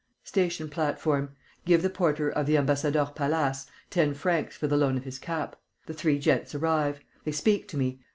Station 0.23 0.67
platform. 0.67 1.35
Give 1.63 1.83
the 1.83 1.89
porter 1.91 2.27
of 2.27 2.47
the 2.47 2.57
Ambassadeurs 2.57 3.11
Palace 3.13 3.67
ten 3.91 4.15
francs 4.15 4.57
for 4.57 4.65
the 4.65 4.75
loan 4.75 4.97
of 4.97 5.03
his 5.03 5.19
cap. 5.19 5.55
The 5.85 5.93
three 5.93 6.17
gents 6.17 6.55
arrive. 6.55 7.01
They 7.23 7.31
speak 7.31 7.67
to 7.67 7.77
me. 7.77 7.99